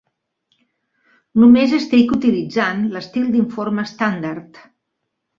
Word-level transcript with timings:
Només 1.41 1.75
estic 1.77 2.15
utilitzant 2.15 2.81
l'estil 2.95 3.27
d'informe 3.35 3.85
estàndard. 3.91 4.59